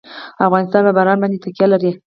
افغانستان 0.47 0.81
په 0.87 0.93
باران 0.97 1.17
باندې 1.21 1.41
تکیه 1.43 1.67
لري. 1.73 1.91